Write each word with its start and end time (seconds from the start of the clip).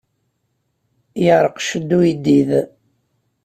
Yeɛṛeq 1.23 1.57
cced 1.61 1.89
uyeddid! 1.97 2.49